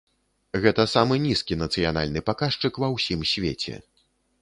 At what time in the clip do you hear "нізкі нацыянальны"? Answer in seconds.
1.27-2.25